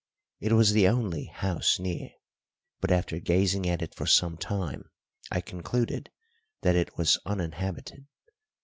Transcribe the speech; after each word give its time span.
It 0.39 0.53
was 0.53 0.71
the 0.73 0.87
only 0.87 1.25
house 1.25 1.77
near, 1.77 2.09
but 2.79 2.89
after 2.89 3.19
gazing 3.19 3.69
at 3.69 3.83
it 3.83 3.93
for 3.93 4.07
some 4.07 4.35
time 4.35 4.89
I 5.29 5.41
concluded 5.41 6.09
that 6.63 6.75
it 6.75 6.97
was 6.97 7.19
uninhabited. 7.23 8.07